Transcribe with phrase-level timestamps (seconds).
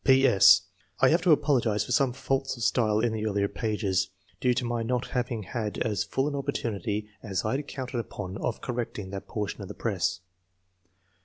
[0.99, 4.65] —I have to apologise for some faults of style in the earlier pages, due to
[4.65, 9.11] my not having had as full an opportunity as I had counted upon of correcting
[9.11, 10.21] that portion of the press.